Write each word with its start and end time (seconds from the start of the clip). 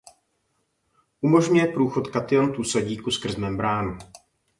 Umožňuje 1.21 1.67
průchod 1.67 2.07
kationtů 2.07 2.63
sodíku 2.63 3.11
skrz 3.11 3.35
membránu. 3.35 3.97